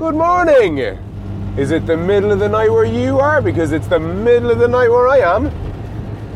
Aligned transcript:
Good 0.00 0.14
morning! 0.14 0.78
Is 1.58 1.72
it 1.72 1.84
the 1.84 1.94
middle 1.94 2.32
of 2.32 2.38
the 2.38 2.48
night 2.48 2.72
where 2.72 2.86
you 2.86 3.18
are? 3.18 3.42
Because 3.42 3.70
it's 3.70 3.86
the 3.86 4.00
middle 4.00 4.50
of 4.50 4.58
the 4.58 4.66
night 4.66 4.88
where 4.88 5.06
I 5.06 5.18
am. 5.18 5.50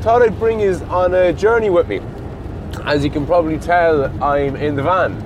Thought 0.02 0.20
I'd 0.20 0.38
bring 0.38 0.60
you 0.60 0.74
on 0.90 1.14
a 1.14 1.32
journey 1.32 1.70
with 1.70 1.88
me. 1.88 2.02
As 2.84 3.02
you 3.02 3.08
can 3.08 3.24
probably 3.24 3.58
tell, 3.58 4.04
I'm 4.22 4.54
in 4.56 4.76
the 4.76 4.82
van. 4.82 5.16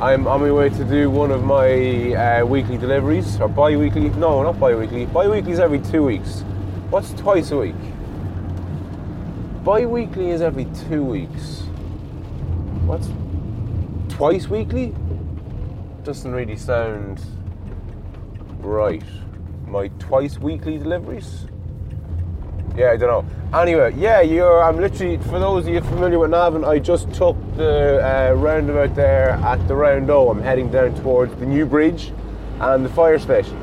I'm 0.00 0.26
on 0.26 0.40
my 0.40 0.50
way 0.50 0.70
to 0.70 0.82
do 0.82 1.10
one 1.10 1.30
of 1.30 1.44
my 1.44 2.14
uh, 2.14 2.46
weekly 2.46 2.78
deliveries, 2.78 3.38
or 3.38 3.48
bi 3.48 3.76
weekly. 3.76 4.08
No, 4.08 4.42
not 4.42 4.58
bi 4.58 4.74
weekly. 4.74 5.04
Bi 5.04 5.28
weekly 5.28 5.52
is 5.52 5.60
every 5.60 5.80
two 5.80 6.02
weeks. 6.02 6.40
What's 6.88 7.12
twice 7.12 7.50
a 7.50 7.58
week? 7.58 7.74
Bi 9.62 9.84
weekly 9.84 10.30
is 10.30 10.40
every 10.40 10.68
two 10.88 11.04
weeks. 11.04 11.64
What's 12.86 13.10
twice 14.08 14.48
weekly? 14.48 14.94
Doesn't 16.02 16.32
really 16.32 16.56
sound 16.56 17.20
right. 18.68 19.02
My 19.66 19.88
twice 19.98 20.38
weekly 20.38 20.78
deliveries? 20.78 21.46
Yeah, 22.76 22.92
I 22.92 22.96
don't 22.96 23.26
know. 23.26 23.58
Anyway, 23.58 23.94
yeah, 23.96 24.20
you're. 24.20 24.62
I'm 24.62 24.76
literally. 24.76 25.18
For 25.18 25.38
those 25.38 25.66
of 25.66 25.72
you 25.72 25.80
familiar 25.80 26.18
with 26.18 26.30
Navan, 26.30 26.64
I 26.64 26.78
just 26.78 27.12
took 27.12 27.36
the 27.56 27.98
uh, 28.04 28.34
roundabout 28.34 28.94
there 28.94 29.30
at 29.30 29.66
the 29.66 29.74
Round 29.74 30.10
O. 30.10 30.30
I'm 30.30 30.42
heading 30.42 30.70
down 30.70 30.94
towards 30.96 31.34
the 31.36 31.46
new 31.46 31.66
bridge 31.66 32.12
and 32.60 32.84
the 32.84 32.90
fire 32.90 33.18
station. 33.18 33.56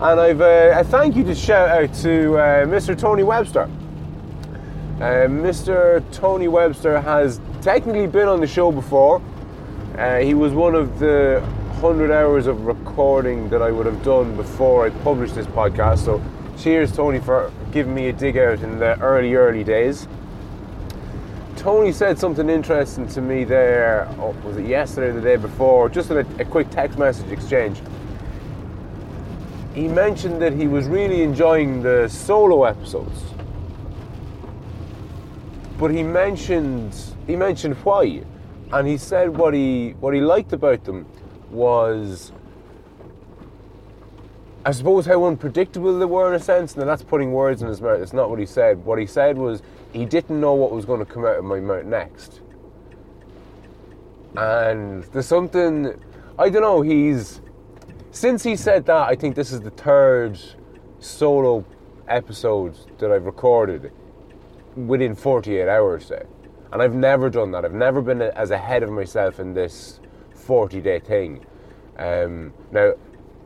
And 0.00 0.20
I've 0.20 0.40
uh, 0.40 0.74
a 0.76 0.84
thank 0.84 1.16
you 1.16 1.24
to 1.24 1.34
shout 1.34 1.70
out 1.70 1.94
to 2.02 2.36
uh, 2.36 2.66
Mr. 2.66 2.96
Tony 2.96 3.22
Webster. 3.22 3.70
Uh, 4.96 5.26
Mr. 5.26 6.04
Tony 6.12 6.48
Webster 6.48 7.00
has 7.00 7.40
technically 7.62 8.06
been 8.06 8.28
on 8.28 8.40
the 8.40 8.46
show 8.46 8.70
before. 8.70 9.22
Uh, 9.96 10.18
he 10.18 10.34
was 10.34 10.52
one 10.52 10.74
of 10.74 10.98
the 10.98 11.42
100 11.82 12.12
hours 12.12 12.46
of 12.46 12.64
recording 12.64 13.48
that 13.48 13.60
I 13.60 13.72
would 13.72 13.86
have 13.86 14.04
done 14.04 14.36
before 14.36 14.86
I 14.86 14.90
published 15.02 15.34
this 15.34 15.48
podcast. 15.48 16.04
So, 16.04 16.22
cheers, 16.56 16.92
Tony, 16.92 17.18
for 17.18 17.52
giving 17.72 17.92
me 17.92 18.08
a 18.08 18.12
dig 18.12 18.38
out 18.38 18.60
in 18.60 18.78
the 18.78 18.96
early, 19.00 19.34
early 19.34 19.64
days. 19.64 20.06
Tony 21.56 21.90
said 21.90 22.20
something 22.20 22.48
interesting 22.48 23.08
to 23.08 23.20
me 23.20 23.42
there, 23.42 24.06
oh, 24.20 24.30
was 24.44 24.58
it 24.58 24.66
yesterday 24.66 25.08
or 25.08 25.12
the 25.14 25.20
day 25.20 25.34
before, 25.34 25.88
just 25.88 26.12
in 26.12 26.18
a, 26.18 26.42
a 26.42 26.44
quick 26.44 26.70
text 26.70 27.00
message 27.00 27.32
exchange. 27.32 27.82
He 29.74 29.88
mentioned 29.88 30.40
that 30.40 30.52
he 30.52 30.68
was 30.68 30.86
really 30.86 31.22
enjoying 31.22 31.82
the 31.82 32.06
solo 32.06 32.62
episodes. 32.62 33.24
But 35.80 35.90
he 35.90 36.04
mentioned 36.04 36.94
he 37.26 37.34
mentioned 37.34 37.74
why. 37.82 38.22
And 38.70 38.86
he 38.86 38.96
said 38.96 39.36
what 39.36 39.52
he 39.52 39.96
what 39.98 40.14
he 40.14 40.20
liked 40.20 40.52
about 40.52 40.84
them 40.84 41.06
was 41.52 42.32
I 44.64 44.70
suppose 44.70 45.06
how 45.06 45.24
unpredictable 45.24 45.98
they 45.98 46.04
were 46.04 46.28
in 46.28 46.40
a 46.40 46.42
sense, 46.42 46.76
and 46.76 46.88
that's 46.88 47.02
putting 47.02 47.32
words 47.32 47.62
in 47.62 47.68
his 47.68 47.80
mouth. 47.80 48.00
It's 48.00 48.12
not 48.12 48.30
what 48.30 48.38
he 48.38 48.46
said. 48.46 48.84
What 48.84 48.98
he 48.98 49.06
said 49.06 49.36
was 49.36 49.60
he 49.92 50.04
didn't 50.04 50.40
know 50.40 50.54
what 50.54 50.70
was 50.70 50.84
going 50.84 51.00
to 51.00 51.04
come 51.04 51.24
out 51.24 51.36
of 51.36 51.44
my 51.44 51.58
mouth 51.58 51.84
next. 51.84 52.40
And 54.36 55.02
there's 55.04 55.26
something 55.26 56.00
I 56.38 56.48
don't 56.48 56.62
know, 56.62 56.80
he's 56.80 57.40
since 58.10 58.42
he 58.42 58.56
said 58.56 58.86
that, 58.86 59.08
I 59.08 59.14
think 59.14 59.34
this 59.36 59.52
is 59.52 59.60
the 59.60 59.70
third 59.70 60.38
solo 60.98 61.64
episode 62.08 62.76
that 62.98 63.10
I've 63.10 63.26
recorded 63.26 63.92
within 64.76 65.14
48 65.14 65.68
hours, 65.68 66.06
say. 66.06 66.22
And 66.72 66.82
I've 66.82 66.94
never 66.94 67.30
done 67.30 67.50
that. 67.52 67.64
I've 67.64 67.74
never 67.74 68.00
been 68.00 68.22
as 68.22 68.50
ahead 68.50 68.82
of 68.82 68.90
myself 68.90 69.40
in 69.40 69.54
this 69.54 70.00
40 70.42 70.80
day 70.80 70.98
thing. 71.00 71.44
Um, 71.98 72.52
now, 72.70 72.94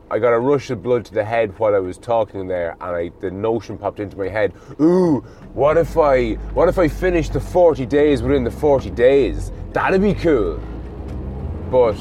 I 0.09 0.19
got 0.19 0.31
a 0.31 0.39
rush 0.39 0.69
of 0.69 0.81
blood 0.81 1.03
to 1.05 1.13
the 1.13 1.23
head 1.23 1.59
while 1.59 1.75
I 1.75 1.79
was 1.79 1.97
talking 1.97 2.47
there, 2.47 2.77
and 2.79 2.95
I, 2.95 3.11
the 3.19 3.29
notion 3.29 3.77
popped 3.77 3.99
into 3.99 4.17
my 4.17 4.29
head: 4.29 4.53
Ooh, 4.79 5.19
what 5.53 5.77
if 5.77 5.97
I, 5.97 6.33
what 6.53 6.69
if 6.69 6.79
I 6.79 6.87
finished 6.87 7.33
the 7.33 7.41
40 7.41 7.85
days 7.85 8.21
within 8.21 8.45
the 8.45 8.51
40 8.51 8.89
days? 8.91 9.51
That'd 9.73 10.01
be 10.01 10.13
cool. 10.13 10.61
But 11.69 11.99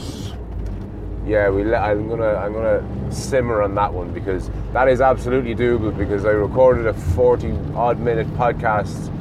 yeah, 1.27 1.51
we. 1.51 1.75
I'm 1.75 2.09
gonna, 2.09 2.35
I'm 2.35 2.53
gonna 2.53 3.13
simmer 3.13 3.63
on 3.63 3.75
that 3.75 3.93
one 3.93 4.13
because 4.15 4.51
that 4.73 4.87
is 4.87 5.01
absolutely 5.01 5.57
doable. 5.57 5.97
Because 5.97 6.25
I 6.25 6.31
recorded 6.31 6.87
a 6.87 6.95
40 6.95 7.59
odd 7.75 7.99
minute 7.99 8.29
podcast 8.35 9.13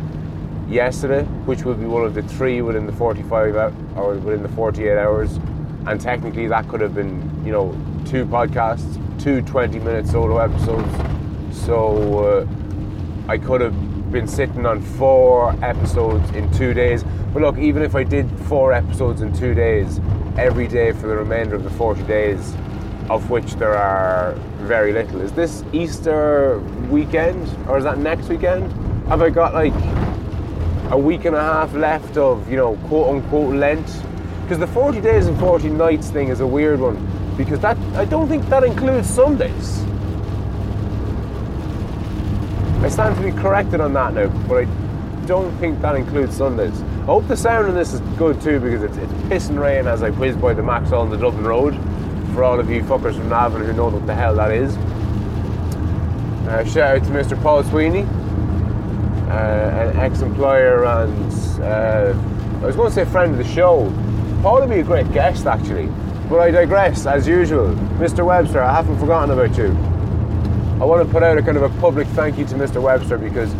yesterday, 0.69 1.23
which 1.45 1.63
will 1.63 1.73
be 1.73 1.85
one 1.85 2.05
of 2.05 2.13
the 2.13 2.21
three 2.21 2.61
within 2.61 2.85
the 2.85 2.93
45 2.93 3.55
hours, 3.55 3.73
or 3.95 4.13
within 4.13 4.43
the 4.43 4.49
48 4.49 4.95
hours 4.95 5.39
and 5.87 5.99
technically 6.01 6.47
that 6.47 6.67
could 6.67 6.81
have 6.81 6.95
been 6.95 7.45
you 7.45 7.51
know 7.51 7.71
two 8.05 8.25
podcasts 8.25 9.01
two 9.25 9.41
20 9.41 9.79
minute 9.79 10.07
solo 10.07 10.37
episodes. 10.37 10.93
So 11.65 12.45
uh, 12.45 13.31
i 13.31 13.37
could 13.37 13.61
have 13.61 14.11
been 14.11 14.27
sitting 14.27 14.67
on 14.67 14.81
four 14.81 15.55
episodes 15.63 16.29
in 16.31 16.51
two 16.53 16.73
days. 16.73 17.03
But 17.33 17.41
look 17.41 17.57
even 17.57 17.81
if 17.81 17.95
i 17.95 18.03
did 18.03 18.29
four 18.41 18.71
episodes 18.71 19.21
in 19.21 19.33
two 19.33 19.53
days 19.53 19.99
every 20.37 20.67
day 20.67 20.91
for 20.91 21.07
the 21.07 21.15
remainder 21.15 21.55
of 21.55 21.63
the 21.63 21.69
40 21.71 22.03
days 22.03 22.53
of 23.09 23.29
which 23.29 23.53
there 23.55 23.75
are 23.75 24.33
very 24.59 24.91
little 24.93 25.21
is 25.21 25.31
this 25.31 25.63
easter 25.73 26.59
weekend? 26.89 27.49
Or 27.67 27.77
is 27.77 27.83
that 27.83 27.97
next 27.97 28.29
weekend? 28.29 28.71
Have 29.07 29.21
i 29.21 29.29
got 29.29 29.53
like 29.53 29.73
a 30.91 30.97
week 30.97 31.25
and 31.25 31.35
a 31.35 31.41
half 31.41 31.73
left 31.73 32.15
of 32.17 32.47
you 32.49 32.57
know 32.57 32.75
quote 32.87 33.09
unquote 33.09 33.55
lent 33.55 33.87
because 34.45 34.59
the 34.59 34.67
40 34.67 35.01
days 35.01 35.25
and 35.25 35.39
40 35.39 35.69
nights 35.69 36.11
thing 36.11 36.27
is 36.27 36.39
a 36.39 36.45
weird 36.45 36.79
one 36.79 36.95
because 37.35 37.59
that 37.61 37.75
I 37.95 38.05
don't 38.05 38.27
think 38.27 38.47
that 38.49 38.63
includes 38.63 39.09
Sundays. 39.09 39.79
I 42.83 42.89
stand 42.89 43.15
to 43.15 43.23
be 43.23 43.31
corrected 43.31 43.81
on 43.81 43.93
that 43.93 44.13
now, 44.13 44.27
but 44.47 44.67
I 44.67 45.25
don't 45.25 45.51
think 45.57 45.81
that 45.81 45.95
includes 45.95 46.37
Sundays. 46.37 46.79
I 46.79 47.05
hope 47.05 47.27
the 47.27 47.35
sound 47.35 47.69
in 47.69 47.73
this 47.73 47.93
is 47.93 48.01
good 48.19 48.39
too 48.39 48.59
because 48.59 48.83
it's, 48.83 48.97
it's 48.97 49.11
pissing 49.23 49.59
rain 49.59 49.87
as 49.87 50.03
I 50.03 50.11
whiz 50.11 50.35
by 50.35 50.53
the 50.53 50.61
Maxwell 50.61 51.01
on 51.01 51.09
the 51.09 51.17
Dublin 51.17 51.43
Road. 51.43 51.75
For 52.35 52.43
all 52.43 52.59
of 52.59 52.69
you 52.69 52.83
fuckers 52.83 53.15
from 53.15 53.29
Navan 53.29 53.65
who 53.65 53.73
know 53.73 53.87
what 53.87 54.05
the 54.05 54.13
hell 54.13 54.35
that 54.35 54.51
is. 54.51 54.77
Uh, 56.47 56.63
shout 56.65 56.97
out 56.97 57.03
to 57.03 57.09
Mr. 57.09 57.41
Paul 57.41 57.63
Sweeney, 57.63 58.03
uh, 59.31 59.89
an 59.89 59.97
ex-employer 59.97 60.85
and 60.85 61.33
uh, 61.63 62.13
I 62.61 62.65
was 62.67 62.75
going 62.75 62.89
to 62.89 62.93
say 62.93 63.05
friend 63.05 63.31
of 63.31 63.39
the 63.39 63.51
show. 63.51 63.91
Paul 64.45 64.59
would 64.59 64.69
be 64.69 64.81
a 64.81 64.83
great 64.83 65.11
guest 65.11 65.47
actually, 65.47 65.87
but 66.29 66.39
I 66.39 66.51
digress 66.51 67.07
as 67.07 67.27
usual. 67.27 67.69
Mr. 67.97 68.23
Webster, 68.23 68.61
I 68.61 68.75
haven't 68.75 68.99
forgotten 68.99 69.31
about 69.31 69.57
you. 69.57 69.69
I 70.79 70.85
want 70.85 71.03
to 71.03 71.11
put 71.11 71.23
out 71.23 71.35
a 71.39 71.41
kind 71.41 71.57
of 71.57 71.63
a 71.63 71.69
public 71.79 72.07
thank 72.09 72.37
you 72.37 72.45
to 72.45 72.53
Mr. 72.53 72.79
Webster 72.79 73.17
because 73.17 73.51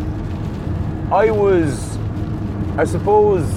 I 1.12 1.32
was, 1.32 1.98
I 2.78 2.84
suppose, 2.84 3.52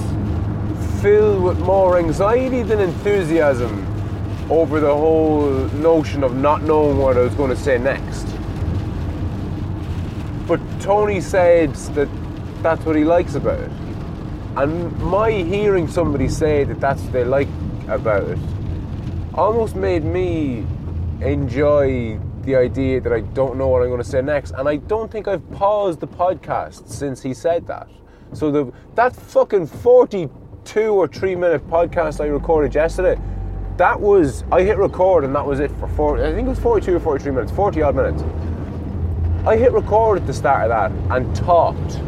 filled 1.03 1.43
with 1.43 1.59
more 1.59 1.99
anxiety 1.99 2.63
than 2.63 2.81
enthusiasm 2.81 3.85
over 4.51 4.81
the 4.81 4.97
whole 4.97 5.51
notion 5.75 6.25
of 6.25 6.35
not 6.35 6.63
knowing 6.63 6.97
what 6.97 7.19
I 7.19 7.21
was 7.21 7.35
going 7.35 7.51
to 7.51 7.63
say 7.63 7.77
next. 7.77 8.27
But 10.47 10.61
Tony 10.81 11.21
said 11.21 11.75
that 11.93 12.09
that's 12.63 12.87
what 12.87 12.97
he 12.97 13.05
likes 13.05 13.35
about 13.35 13.61
it. 13.61 13.71
And 14.59 14.99
my 14.99 15.31
hearing 15.31 15.87
somebody 15.87 16.29
say 16.29 16.65
that 16.65 16.81
that's 16.81 17.01
what 17.03 17.13
they 17.13 17.23
like 17.23 17.47
about 17.87 18.25
it 18.25 18.39
almost 19.33 19.77
made 19.77 20.03
me 20.03 20.67
enjoy 21.21 22.19
the 22.43 22.57
idea 22.57 23.01
that 23.01 23.13
I 23.13 23.21
don't 23.21 23.57
know 23.57 23.69
what 23.69 23.83
I'm 23.83 23.89
going 23.89 24.03
to 24.03 24.09
say 24.09 24.21
next. 24.21 24.51
And 24.51 24.69
I 24.69 24.79
don't 24.79 25.13
think 25.13 25.29
I've 25.29 25.49
paused 25.53 26.01
the 26.01 26.09
podcast 26.09 26.89
since 26.89 27.23
he 27.23 27.35
said 27.35 27.69
that. 27.69 27.89
So 28.33 28.51
the 28.51 28.73
that 28.97 29.15
fucking 29.15 29.69
42 29.69 30.93
or 30.93 31.07
3 31.07 31.37
minute 31.37 31.65
podcast 31.69 32.21
I 32.21 32.27
recorded 32.27 32.75
yesterday, 32.75 33.17
that 33.77 34.01
was 34.01 34.43
I 34.51 34.63
hit 34.63 34.77
record 34.77 35.23
and 35.23 35.33
that 35.37 35.47
was 35.47 35.61
it 35.61 35.71
for 35.79 35.87
40 35.87 36.25
I 36.25 36.33
think 36.33 36.47
it 36.47 36.51
was 36.51 36.59
42 36.59 36.97
or 36.97 36.99
43 36.99 37.31
minutes, 37.31 37.53
40 37.53 37.83
odd 37.83 37.95
minutes. 37.95 38.25
I 39.47 39.57
hit 39.57 39.71
record 39.71 40.19
at 40.19 40.27
the 40.27 40.35
start 40.35 40.69
of 40.69 40.71
that 40.71 41.17
and 41.17 41.37
talked 41.37 42.01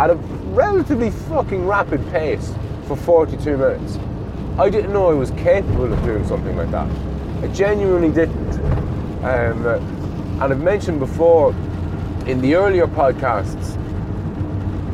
at 0.00 0.08
a 0.08 0.39
relatively 0.54 1.10
fucking 1.10 1.66
rapid 1.66 2.06
pace 2.10 2.52
for 2.86 2.96
42 2.96 3.56
minutes. 3.56 3.98
I 4.58 4.68
didn't 4.68 4.92
know 4.92 5.10
I 5.10 5.14
was 5.14 5.30
capable 5.32 5.92
of 5.92 6.02
doing 6.02 6.26
something 6.26 6.56
like 6.56 6.70
that. 6.70 6.88
I 7.42 7.48
genuinely 7.48 8.10
didn't. 8.10 8.54
Um, 9.24 9.66
and 9.66 10.42
I've 10.42 10.60
mentioned 10.60 10.98
before 10.98 11.52
in 12.26 12.40
the 12.40 12.56
earlier 12.56 12.86
podcasts, 12.86 13.76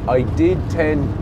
I 0.09 0.23
did 0.37 0.59
tend 0.71 1.13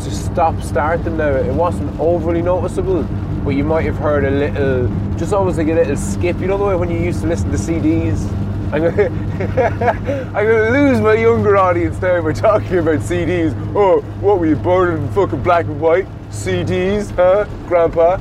to 0.00 0.10
stop 0.10 0.60
start 0.62 1.04
them 1.04 1.16
now. 1.16 1.34
It 1.34 1.54
wasn't 1.54 1.98
overly 2.00 2.42
noticeable, 2.42 3.02
but 3.44 3.50
you 3.50 3.64
might 3.64 3.84
have 3.84 3.96
heard 3.96 4.24
a 4.24 4.30
little, 4.30 4.88
just 5.16 5.32
almost 5.32 5.58
like 5.58 5.68
a 5.68 5.74
little 5.74 5.96
skip. 5.96 6.38
You 6.40 6.46
know 6.46 6.58
the 6.58 6.64
way 6.64 6.76
when 6.76 6.90
you 6.90 6.98
used 6.98 7.20
to 7.22 7.26
listen 7.26 7.50
to 7.50 7.56
CDs? 7.56 8.45
I'm 8.72 8.82
gonna, 8.82 9.04
I'm 10.34 10.46
gonna 10.46 10.70
lose 10.70 11.00
my 11.00 11.14
younger 11.14 11.56
audience 11.56 11.98
there. 11.98 12.20
We're 12.20 12.32
talking 12.32 12.78
about 12.78 12.98
CDs. 12.98 13.54
Oh, 13.76 14.00
what 14.20 14.40
were 14.40 14.46
you 14.46 14.56
born 14.56 14.94
in 14.94 15.08
fucking 15.12 15.42
black 15.44 15.66
and 15.66 15.80
white? 15.80 16.06
CDs, 16.30 17.14
huh, 17.14 17.44
Grandpa? 17.68 18.16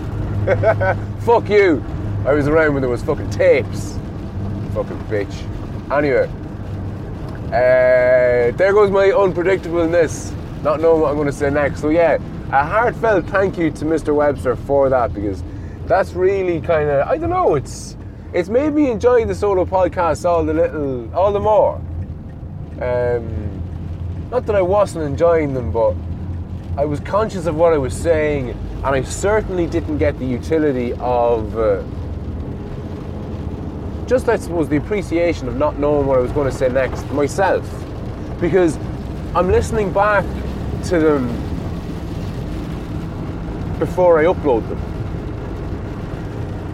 Fuck 1.22 1.50
you. 1.50 1.84
I 2.26 2.34
was 2.34 2.48
around 2.48 2.74
when 2.74 2.82
there 2.82 2.90
was 2.92 3.02
fucking 3.02 3.32
tapes. 3.32 3.98
Fucking 4.76 5.00
bitch. 5.06 5.34
Anyway, 5.92 6.30
uh, 7.48 8.56
there 8.56 8.72
goes 8.72 8.92
my 8.92 9.08
unpredictableness, 9.08 10.32
not 10.62 10.80
knowing 10.80 11.02
what 11.02 11.18
I'm 11.18 11.26
to 11.26 11.32
say 11.32 11.50
next. 11.50 11.82
So 11.82 11.90
yeah, 11.90 12.20
a 12.52 12.64
heartfelt 12.64 13.26
thank 13.30 13.58
you 13.58 13.72
to 13.72 13.86
Mr. 13.86 14.14
Webster 14.14 14.56
for 14.56 14.90
that 14.90 15.12
because 15.12 15.44
that's 15.88 16.14
really 16.14 16.62
kind 16.62 16.88
of 16.88 17.08
I 17.08 17.18
don't 17.18 17.32
know. 17.32 17.56
It's 17.56 17.98
it's 18.36 18.50
made 18.50 18.74
me 18.74 18.92
enjoy 18.92 19.24
the 19.24 19.34
solo 19.34 19.64
podcast 19.64 20.26
all 20.26 20.44
the 20.44 20.54
little 20.54 21.10
all 21.16 21.32
the 21.32 21.40
more. 21.40 21.76
Um, 22.82 23.62
not 24.30 24.46
that 24.48 24.58
I 24.58 24.62
wasn't 24.62 25.06
enjoying 25.06 25.54
them, 25.54 25.72
but 25.72 25.96
I 26.76 26.84
was 26.84 27.00
conscious 27.00 27.46
of 27.46 27.56
what 27.56 27.72
I 27.72 27.78
was 27.78 27.96
saying, 27.96 28.50
and 28.50 28.88
I 28.88 29.04
certainly 29.04 29.68
didn't 29.68 30.00
get 30.00 30.20
the 30.20 30.26
utility 30.26 30.92
of. 31.00 31.58
Uh, 31.58 31.82
just 34.06 34.28
I 34.28 34.36
suppose 34.36 34.68
the 34.68 34.76
appreciation 34.76 35.48
of 35.48 35.56
not 35.56 35.80
knowing 35.80 36.06
what 36.06 36.18
I 36.18 36.22
was 36.22 36.34
going 36.34 36.52
to 36.52 36.56
say 36.56 36.68
next 36.68 37.10
myself, 37.12 37.64
because 38.42 38.76
I'm 39.34 39.50
listening 39.50 39.94
back 39.94 40.26
to 40.90 41.00
them 41.00 41.30
before 43.80 44.20
I 44.20 44.26
upload 44.26 44.68
them 44.68 44.82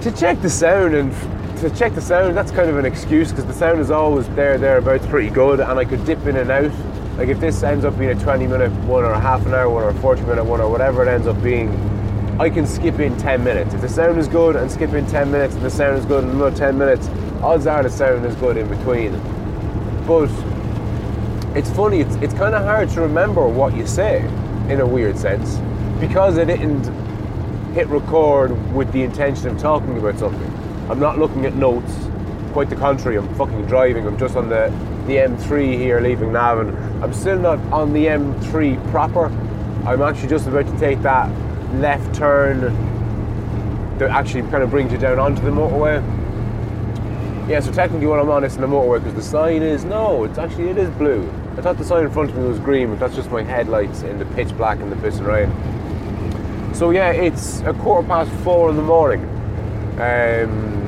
to 0.01 0.11
check 0.11 0.41
the 0.41 0.49
sound 0.49 0.95
and 0.95 1.13
to 1.61 1.69
check 1.69 1.93
the 1.93 2.01
sound. 2.01 2.35
That's 2.35 2.51
kind 2.51 2.69
of 2.69 2.77
an 2.77 2.85
excuse 2.85 3.29
because 3.29 3.45
the 3.45 3.53
sound 3.53 3.79
is 3.79 3.91
always 3.91 4.27
there 4.29 4.57
thereabouts 4.57 5.05
pretty 5.05 5.29
good, 5.29 5.59
and 5.59 5.79
I 5.79 5.85
could 5.85 6.03
dip 6.05 6.25
in 6.25 6.35
and 6.35 6.49
out. 6.49 6.71
Like 7.17 7.29
if 7.29 7.39
this 7.39 7.61
ends 7.61 7.85
up 7.85 7.97
being 7.99 8.09
a 8.09 8.19
20 8.19 8.47
minute 8.47 8.71
one 8.85 9.03
or 9.03 9.11
a 9.11 9.19
half 9.19 9.45
an 9.45 9.53
hour 9.53 9.69
one 9.69 9.83
or 9.83 9.89
a 9.89 9.93
40 9.93 10.23
minute 10.23 10.43
one 10.43 10.59
or 10.59 10.69
whatever 10.69 11.03
it 11.03 11.07
ends 11.07 11.27
up 11.27 11.41
being, 11.43 11.69
I 12.39 12.49
can 12.49 12.65
skip 12.65 12.99
in 12.99 13.15
10 13.17 13.43
minutes. 13.43 13.75
If 13.75 13.81
the 13.81 13.89
sound 13.89 14.17
is 14.17 14.27
good 14.27 14.55
and 14.55 14.71
skip 14.71 14.93
in 14.93 15.05
10 15.05 15.31
minutes 15.31 15.53
and 15.53 15.63
the 15.63 15.69
sound 15.69 15.99
is 15.99 16.05
good 16.05 16.23
in 16.23 16.31
another 16.31 16.55
10 16.55 16.77
minutes, 16.77 17.07
odds 17.43 17.67
are 17.67 17.83
the 17.83 17.89
sound 17.89 18.25
is 18.25 18.33
good 18.35 18.57
in 18.57 18.67
between. 18.67 19.11
But 20.07 20.31
it's 21.55 21.69
funny, 21.69 21.99
it's, 21.99 22.15
it's 22.15 22.33
kind 22.33 22.55
of 22.55 22.63
hard 22.63 22.89
to 22.91 23.01
remember 23.01 23.47
what 23.47 23.75
you 23.75 23.85
say 23.85 24.21
in 24.67 24.79
a 24.79 24.87
weird 24.87 25.15
sense 25.15 25.57
because 25.99 26.39
I 26.39 26.45
didn't 26.45 26.85
hit 27.75 27.87
record 27.87 28.51
with 28.73 28.91
the 28.91 29.03
intention 29.03 29.49
of 29.49 29.59
talking 29.59 29.95
about 29.97 30.17
something. 30.17 30.50
I'm 30.91 30.99
not 30.99 31.17
looking 31.17 31.45
at 31.45 31.55
notes, 31.55 31.89
quite 32.51 32.69
the 32.69 32.75
contrary, 32.75 33.17
I'm 33.17 33.33
fucking 33.35 33.65
driving, 33.65 34.05
I'm 34.05 34.17
just 34.17 34.35
on 34.35 34.49
the, 34.49 34.67
the 35.07 35.13
M3 35.13 35.77
here 35.77 36.01
leaving 36.01 36.33
Navan. 36.33 36.75
I'm 37.01 37.13
still 37.13 37.39
not 37.39 37.59
on 37.71 37.93
the 37.93 38.07
M3 38.07 38.91
proper, 38.91 39.27
I'm 39.85 40.01
actually 40.01 40.27
just 40.27 40.47
about 40.47 40.65
to 40.65 40.77
take 40.79 41.01
that 41.03 41.29
left 41.75 42.13
turn 42.13 42.59
that 43.99 44.09
actually 44.09 44.41
kind 44.51 44.63
of 44.63 44.69
brings 44.69 44.91
you 44.91 44.97
down 44.97 45.17
onto 45.17 45.41
the 45.41 45.49
motorway. 45.49 46.01
Yeah, 47.47 47.61
so 47.61 47.71
technically 47.71 48.07
what 48.07 48.19
I'm 48.19 48.29
on 48.29 48.43
is 48.43 48.55
in 48.55 48.61
the 48.61 48.67
motorway 48.67 48.99
because 48.99 49.15
the 49.15 49.23
sign 49.23 49.61
is 49.61 49.85
no, 49.85 50.25
it's 50.25 50.37
actually 50.37 50.71
it 50.71 50.77
is 50.77 50.89
blue. 50.89 51.25
I 51.57 51.61
thought 51.61 51.77
the 51.77 51.85
sign 51.85 52.03
in 52.03 52.11
front 52.11 52.31
of 52.31 52.35
me 52.35 52.43
was 52.43 52.59
green, 52.59 52.89
but 52.89 52.99
that's 52.99 53.15
just 53.15 53.31
my 53.31 53.43
headlights 53.43 54.01
in 54.01 54.19
the 54.19 54.25
pitch 54.25 54.49
black 54.57 54.79
and 54.81 54.91
the 54.91 54.97
pissing 54.97 55.25
rain. 55.25 56.75
So 56.75 56.89
yeah, 56.89 57.11
it's 57.11 57.61
a 57.61 57.71
quarter 57.71 58.05
past 58.05 58.29
four 58.43 58.69
in 58.69 58.75
the 58.75 58.83
morning. 58.83 59.23
Um, 60.01 60.80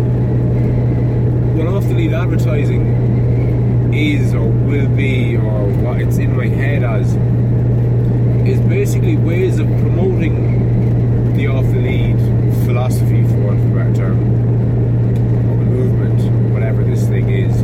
Well, 1.53 1.75
off 1.75 1.83
the 1.83 1.93
lead 1.93 2.13
advertising 2.13 3.93
is 3.93 4.33
or 4.33 4.48
will 4.48 4.88
be, 4.89 5.36
or 5.36 5.65
what 5.83 6.01
it's 6.01 6.17
in 6.17 6.36
my 6.36 6.48
head 6.48 6.83
as, 6.83 7.13
is 8.48 8.60
basically 8.62 9.17
ways 9.17 9.59
of 9.59 9.67
promoting 9.67 11.36
the 11.36 11.48
off 11.48 11.65
the 11.65 11.81
lead 11.81 12.17
philosophy, 12.65 13.24
for 13.27 13.38
want 13.39 13.59
of 13.59 13.72
a 13.72 13.75
better 13.75 13.95
term, 13.95 14.19
or 15.50 15.57
the 15.57 15.65
movement, 15.65 16.53
whatever 16.53 16.83
this 16.83 17.07
thing 17.07 17.29
is. 17.29 17.62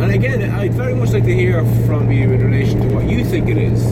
And 0.00 0.12
again, 0.12 0.50
I'd 0.50 0.74
very 0.74 0.94
much 0.94 1.12
like 1.12 1.24
to 1.24 1.34
hear 1.34 1.64
from 1.86 2.10
you 2.12 2.30
in 2.30 2.44
relation 2.44 2.80
to 2.80 2.94
what 2.94 3.08
you 3.08 3.24
think 3.24 3.48
it 3.48 3.56
is. 3.56 3.82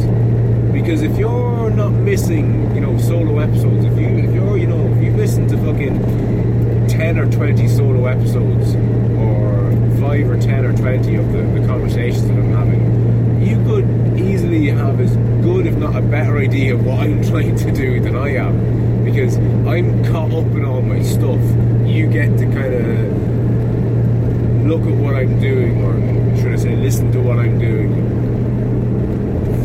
Because 1.02 1.14
if 1.14 1.20
you're 1.20 1.70
not 1.70 1.90
missing, 1.90 2.72
you 2.76 2.80
know, 2.80 2.96
solo 2.96 3.40
episodes, 3.40 3.84
if 3.84 3.98
you 3.98 4.06
if 4.06 4.32
you're, 4.32 4.56
you 4.56 4.68
know, 4.68 4.86
if 4.94 5.02
you 5.02 5.10
listen 5.16 5.48
to 5.48 5.56
fucking 5.58 6.86
ten 6.86 7.18
or 7.18 7.28
twenty 7.28 7.66
solo 7.66 8.06
episodes, 8.06 8.76
or 9.18 9.72
five 9.98 10.30
or 10.30 10.40
ten 10.40 10.64
or 10.64 10.72
twenty 10.76 11.16
of 11.16 11.32
the, 11.32 11.42
the 11.58 11.66
conversations 11.66 12.28
that 12.28 12.34
I'm 12.34 12.52
having, 12.52 13.44
you 13.44 13.56
could 13.64 14.16
easily 14.16 14.68
have 14.68 15.00
as 15.00 15.16
good, 15.44 15.66
if 15.66 15.74
not 15.74 15.96
a 15.96 16.02
better 16.02 16.38
idea 16.38 16.74
of 16.74 16.86
what 16.86 17.00
I'm 17.00 17.20
trying 17.28 17.56
to 17.56 17.72
do 17.72 17.98
than 17.98 18.14
I 18.14 18.36
am. 18.36 19.04
Because 19.04 19.38
I'm 19.66 20.04
caught 20.04 20.32
up 20.32 20.46
in 20.54 20.64
all 20.64 20.82
my 20.82 21.02
stuff. 21.02 21.40
You 21.84 22.06
get 22.06 22.38
to 22.38 22.44
kind 22.44 22.74
of 22.74 24.66
look 24.68 24.82
at 24.82 24.96
what 25.02 25.16
I'm 25.16 25.40
doing, 25.40 25.82
or 25.82 26.36
should 26.36 26.52
I 26.52 26.56
say, 26.56 26.76
listen 26.76 27.10
to 27.10 27.20
what 27.20 27.40
I'm 27.40 27.58
doing 27.58 27.92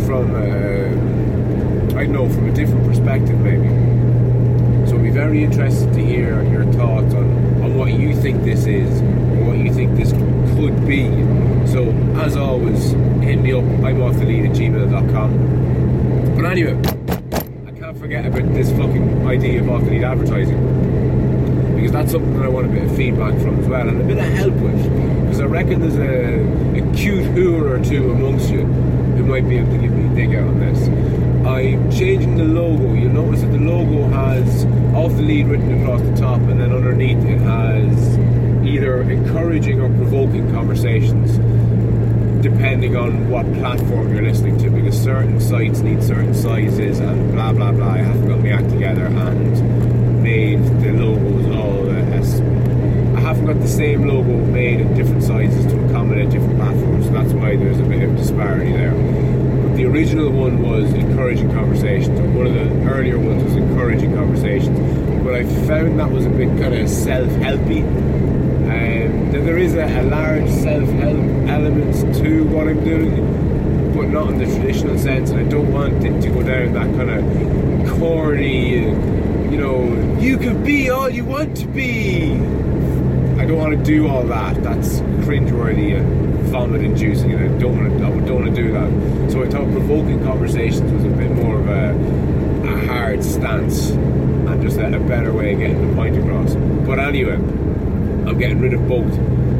from, 0.07 0.33
uh, 0.33 1.16
I 1.97 2.05
know, 2.05 2.29
from 2.29 2.47
a 2.47 2.53
different 2.53 2.85
perspective, 2.85 3.39
maybe. 3.39 3.67
So 4.87 4.97
I'd 4.97 5.03
be 5.03 5.09
very 5.09 5.43
interested 5.43 5.91
to 5.93 6.05
hear 6.05 6.43
your 6.43 6.63
thoughts 6.73 7.15
on, 7.15 7.25
on 7.63 7.75
what 7.75 7.91
you 7.91 8.15
think 8.15 8.43
this 8.43 8.67
is, 8.67 9.01
what 9.47 9.57
you 9.57 9.73
think 9.73 9.97
this 9.97 10.11
could 10.11 10.85
be. 10.85 11.07
So, 11.65 11.89
as 12.21 12.37
always, 12.37 12.91
hit 13.23 13.37
me 13.37 13.51
up. 13.51 13.63
I'm 13.83 13.99
off 14.03 14.15
at 14.15 14.27
gmail.com. 14.27 16.35
But 16.35 16.45
anyway, 16.45 16.79
I 17.65 17.71
can't 17.71 17.97
forget 17.97 18.27
about 18.27 18.53
this 18.53 18.69
fucking 18.73 19.27
idea 19.27 19.61
of 19.61 19.69
off 19.71 19.81
advertising. 19.81 21.73
Because 21.75 21.93
that's 21.93 22.11
something 22.11 22.37
that 22.37 22.45
I 22.45 22.47
want 22.47 22.67
a 22.67 22.69
bit 22.69 22.83
of 22.83 22.95
feedback 22.95 23.33
from 23.41 23.59
as 23.59 23.67
well, 23.67 23.89
and 23.89 23.99
a 23.99 24.03
bit 24.03 24.19
of 24.19 24.33
help 24.33 24.53
with. 24.53 24.83
Because 25.21 25.41
I 25.41 25.45
reckon 25.45 25.81
there's 25.81 25.97
a, 25.97 26.43
a 26.77 26.81
cute 26.95 27.25
hooer 27.33 27.71
or 27.71 27.79
two 27.83 28.11
amongst 28.11 28.51
you 28.51 28.65
who 28.65 29.25
might 29.25 29.49
be 29.49 29.57
able 29.57 29.71
to 29.71 29.79
give 29.79 29.91
me 29.91 30.05
a 30.05 30.09
dig 30.15 30.35
out 30.35 30.47
on 30.47 30.59
this. 30.59 31.16
I'm 31.47 31.89
changing 31.89 32.37
the 32.37 32.43
logo. 32.43 32.93
You'll 32.93 33.13
notice 33.13 33.41
that 33.41 33.51
the 33.51 33.57
logo 33.57 34.07
has 34.09 34.65
off 34.93 35.11
the 35.13 35.21
lead 35.21 35.47
written 35.47 35.81
across 35.81 36.01
the 36.01 36.15
top, 36.15 36.41
and 36.41 36.59
then 36.59 36.71
underneath 36.73 37.23
it 37.25 37.39
has 37.39 38.17
either 38.67 39.01
encouraging 39.01 39.79
or 39.79 39.87
provoking 39.89 40.51
conversations, 40.51 41.37
depending 42.43 42.95
on 42.97 43.29
what 43.29 43.45
platform 43.53 44.13
you're 44.13 44.23
listening 44.23 44.57
to. 44.57 44.69
Because 44.69 45.01
certain 45.01 45.39
sites 45.39 45.79
need 45.79 46.03
certain 46.03 46.33
sizes, 46.33 46.99
and 46.99 47.31
blah 47.31 47.53
blah 47.53 47.71
blah. 47.71 47.91
I 47.91 47.97
haven't 47.99 48.27
got 48.27 48.39
my 48.39 48.49
act 48.49 48.69
together 48.69 49.05
and 49.05 50.21
made 50.21 50.63
the 50.81 50.91
logos 50.91 51.45
all. 51.55 51.89
Uh, 51.89 51.97
I 53.15 53.19
haven't 53.21 53.45
got 53.45 53.59
the 53.59 53.67
same 53.67 54.07
logo 54.07 54.37
made 54.51 54.79
in 54.81 54.93
different 54.95 55.23
sizes 55.23 55.65
to 55.71 55.85
accommodate 55.85 56.29
different 56.29 56.57
platforms, 56.57 57.05
so 57.05 57.11
that's 57.11 57.33
why 57.33 57.55
there's 57.55 57.79
a 57.79 57.83
bit 57.83 58.03
of 58.03 58.15
disparity 58.15 58.71
there. 58.71 58.91
But 58.91 59.75
the 59.75 59.85
original 59.85 60.29
one 60.29 60.61
was 60.61 60.93
encouraging 60.93 61.51
conversations, 61.53 62.19
or 62.19 62.27
one 62.29 62.47
of 62.47 62.53
the 62.53 62.69
earlier 62.89 63.19
ones 63.19 63.43
was 63.43 63.55
encouraging 63.55 64.13
conversations. 64.15 64.79
But 65.23 65.35
I 65.35 65.43
found 65.67 65.99
that 65.99 66.09
was 66.11 66.25
a 66.25 66.26
bit 66.37 66.49
kind 66.59 66.75
of 66.75 66.89
self-helpy. 66.89 67.83
Um, 67.83 69.31
there 69.31 69.57
is 69.57 69.73
a, 69.73 69.85
a 69.85 70.03
large 70.03 70.49
self-help 70.49 71.49
element 71.49 72.15
to 72.17 72.43
what 72.45 72.67
I'm 72.67 72.83
doing, 72.83 73.93
but 73.95 74.09
not 74.09 74.29
in 74.29 74.39
the 74.39 74.45
traditional 74.45 74.97
sense. 74.97 75.31
And 75.31 75.39
I 75.39 75.49
don't 75.49 75.71
want 75.71 76.03
it 76.05 76.21
to 76.21 76.29
go 76.29 76.43
down 76.43 76.73
that 76.73 76.95
kind 76.95 77.09
of 77.09 77.99
corny, 77.99 78.79
you 79.51 79.57
know, 79.57 80.19
you 80.19 80.37
can 80.37 80.63
be 80.63 80.89
all 80.89 81.09
you 81.09 81.23
want 81.23 81.55
to 81.57 81.67
be 81.67 82.33
I 83.39 83.45
don't 83.45 83.57
want 83.57 83.77
to 83.77 83.83
do 83.83 84.07
all 84.07 84.23
that. 84.23 84.61
That's 84.63 84.99
cringeworthy 85.25 85.97
and 85.97 86.39
vomit 86.49 86.81
inducing, 86.81 87.33
and 87.33 87.55
I 87.55 87.59
don't 87.59 87.77
want 87.77 87.99
to. 87.99 88.05
I 88.05 88.09
don't 88.27 88.41
want 88.41 88.55
to 88.55 88.61
do 88.63 88.71
that. 88.73 89.31
So 89.31 89.43
I 89.43 89.47
thought 89.47 89.71
provoking 89.71 90.23
conversations 90.23 90.91
was 90.91 91.05
a 91.05 91.09
bit 91.09 91.31
more 91.31 91.59
of 91.59 91.67
a, 91.67 92.67
a 92.67 92.87
hard 92.87 93.23
stance 93.23 93.91
just 94.67 94.79
a, 94.79 94.87
a 94.87 94.99
better 94.99 95.31
way 95.31 95.53
of 95.53 95.59
getting 95.59 95.87
the 95.87 95.95
point 95.95 96.17
across. 96.17 96.53
But 96.85 96.99
anyway, 96.99 97.35
I'm 97.35 98.37
getting 98.37 98.59
rid 98.59 98.73
of 98.73 98.85
both. 98.87 99.13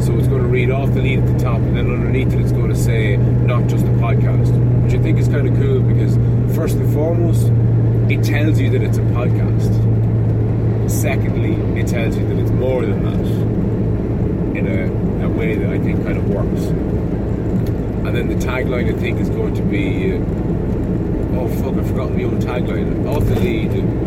So 0.03 0.17
it's 0.17 0.27
going 0.27 0.41
to 0.41 0.49
read 0.49 0.69
off 0.69 0.93
the 0.93 1.01
lead 1.01 1.19
at 1.19 1.27
the 1.27 1.39
top, 1.39 1.59
and 1.59 1.77
then 1.77 1.89
underneath 1.89 2.33
it, 2.33 2.41
it's 2.41 2.51
going 2.51 2.69
to 2.69 2.75
say 2.75 3.15
not 3.15 3.67
just 3.67 3.85
a 3.85 3.95
podcast, 4.03 4.51
which 4.83 4.93
I 4.93 5.01
think 5.01 5.17
is 5.17 5.29
kind 5.29 5.47
of 5.47 5.55
cool 5.55 5.79
because 5.81 6.15
first 6.55 6.75
and 6.75 6.93
foremost, 6.93 7.47
it 8.11 8.23
tells 8.23 8.59
you 8.59 8.69
that 8.71 8.83
it's 8.83 8.97
a 8.97 9.07
podcast. 9.15 9.71
Secondly, 10.89 11.53
it 11.79 11.87
tells 11.87 12.17
you 12.17 12.27
that 12.27 12.37
it's 12.37 12.51
more 12.51 12.85
than 12.85 13.03
that 13.03 14.57
in 14.57 14.67
a, 14.67 15.25
a 15.25 15.29
way 15.29 15.55
that 15.55 15.69
I 15.69 15.79
think 15.79 16.03
kind 16.03 16.17
of 16.17 16.27
works. 16.29 16.65
And 18.05 18.15
then 18.15 18.27
the 18.27 18.35
tagline 18.35 18.93
I 18.93 18.97
think 18.97 19.19
is 19.19 19.29
going 19.29 19.55
to 19.55 19.63
be 19.63 20.13
uh, 20.13 20.17
oh 21.39 21.47
fuck, 21.61 21.75
I've 21.75 21.87
forgotten 21.87 22.17
my 22.17 22.23
own 22.23 22.39
tagline. 22.39 23.07
Off 23.07 23.25
the 23.25 23.39
lead, 23.39 24.06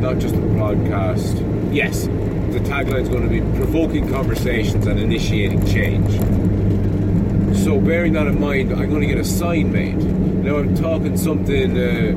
not 0.00 0.18
just 0.18 0.34
a 0.34 0.38
podcast. 0.38 1.74
Yes, 1.74 2.04
the 2.04 2.60
tagline 2.60 3.02
is 3.02 3.08
going 3.08 3.22
to 3.22 3.28
be 3.28 3.40
provoking 3.58 4.08
conversations 4.08 4.86
and 4.86 4.98
initiating 4.98 5.66
change. 5.66 6.10
So 7.64 7.80
bearing 7.80 8.12
that 8.14 8.26
in 8.26 8.40
mind, 8.40 8.72
I'm 8.72 8.88
going 8.88 9.02
to 9.02 9.06
get 9.06 9.18
a 9.18 9.24
sign 9.24 9.72
made. 9.72 9.96
Now 9.96 10.58
I'm 10.58 10.74
talking 10.74 11.16
something. 11.16 11.76
Uh, 11.76 12.14